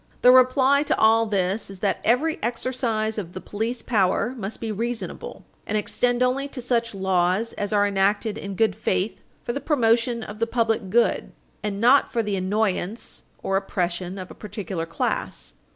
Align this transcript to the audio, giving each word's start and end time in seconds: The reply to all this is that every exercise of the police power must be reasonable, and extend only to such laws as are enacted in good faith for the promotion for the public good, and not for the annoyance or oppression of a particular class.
The 0.23 0.31
reply 0.31 0.81
to 0.81 0.97
all 0.99 1.27
this 1.27 1.69
is 1.69 1.77
that 1.81 2.01
every 2.03 2.39
exercise 2.41 3.19
of 3.19 3.33
the 3.33 3.39
police 3.39 3.83
power 3.83 4.33
must 4.35 4.59
be 4.59 4.71
reasonable, 4.71 5.45
and 5.67 5.77
extend 5.77 6.23
only 6.23 6.47
to 6.47 6.59
such 6.59 6.95
laws 6.95 7.53
as 7.53 7.71
are 7.71 7.85
enacted 7.85 8.35
in 8.35 8.55
good 8.55 8.75
faith 8.75 9.21
for 9.43 9.53
the 9.53 9.61
promotion 9.61 10.25
for 10.27 10.33
the 10.33 10.47
public 10.47 10.89
good, 10.89 11.31
and 11.61 11.79
not 11.79 12.11
for 12.11 12.23
the 12.23 12.35
annoyance 12.35 13.21
or 13.43 13.57
oppression 13.57 14.17
of 14.17 14.31
a 14.31 14.33
particular 14.33 14.87
class. 14.87 15.53